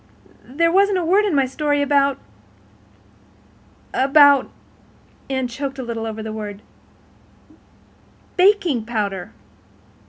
[0.49, 1.83] There wasn't a word in my story
[3.93, 4.49] about—about—"
[5.29, 9.31] Anne choked a little over the word—"baking powder."